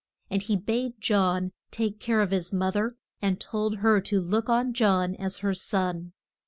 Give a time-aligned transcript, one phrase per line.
[0.31, 4.49] And he bade John take care of his mo ther, and told her to look
[4.49, 6.13] on John as her son.